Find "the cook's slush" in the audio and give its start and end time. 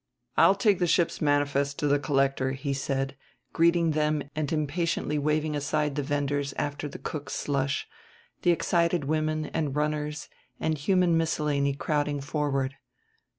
6.89-7.87